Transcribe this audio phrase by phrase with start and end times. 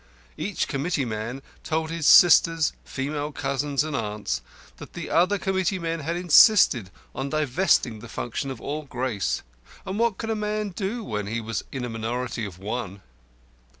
[0.35, 4.41] Each committeeman told his sisters, female cousins, and aunts,
[4.77, 9.43] that the other committeemen had insisted on divesting the function of all grace;
[9.85, 13.03] and what could a man do when he was in a minority of one?